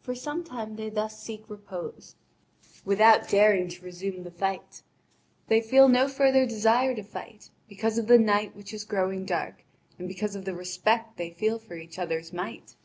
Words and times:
For 0.00 0.14
some 0.14 0.44
time 0.44 0.76
they 0.76 0.88
thus 0.88 1.20
seek 1.22 1.44
repose, 1.50 2.16
without 2.86 3.28
daring 3.28 3.68
to 3.68 3.84
resume 3.84 4.22
the 4.22 4.30
fight. 4.30 4.80
They 5.48 5.60
feel 5.60 5.88
no 5.88 6.08
further 6.08 6.46
desire 6.46 6.94
to 6.94 7.02
fight, 7.02 7.50
because 7.68 7.98
of 7.98 8.06
the 8.06 8.16
night 8.18 8.56
which 8.56 8.72
is 8.72 8.84
growing 8.84 9.26
dark, 9.26 9.62
and 9.98 10.08
because 10.08 10.36
of 10.36 10.46
the 10.46 10.54
respect 10.54 11.18
they 11.18 11.28
feel 11.28 11.58
for 11.58 11.74
each 11.76 11.98
other's 11.98 12.32
might. 12.32 12.76